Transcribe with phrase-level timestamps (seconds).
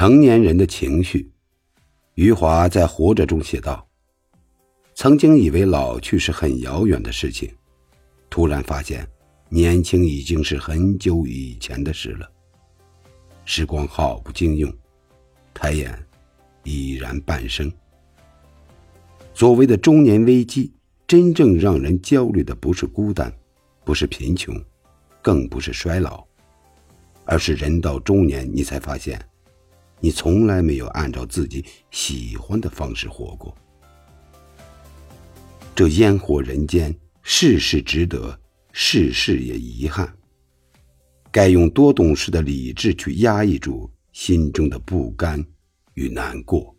[0.00, 1.30] 成年人的情绪，
[2.14, 3.86] 余华在《活着》中写道
[4.96, 7.52] ：“曾经以为老去是很遥远的事情，
[8.30, 9.06] 突然发现，
[9.50, 12.26] 年轻已经是很久以前的事了。
[13.44, 14.72] 时光好不经用，
[15.52, 15.94] 抬眼，
[16.64, 17.70] 已然半生。
[19.34, 20.72] 所谓的中年危机，
[21.06, 23.30] 真正让人焦虑的不是孤单，
[23.84, 24.58] 不是贫穷，
[25.20, 26.24] 更不是衰老，
[27.26, 29.22] 而是人到中年，你才发现。”
[30.00, 33.54] 你从来没有按照自己喜欢的方式活过，
[35.74, 38.38] 这烟火人间，事事值得，
[38.72, 40.10] 事事也遗憾。
[41.30, 45.44] 该用多懂事的理智去压抑住心中的不甘
[45.94, 46.74] 与难过。